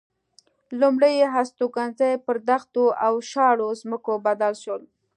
لومړ 0.79 1.03
هستوګنځي 1.35 2.11
پر 2.25 2.35
دښتو 2.49 2.83
او 3.05 3.13
شاړو 3.31 3.67
ځمکو 3.81 4.13
بدل 4.25 4.53
شول. 4.63 4.83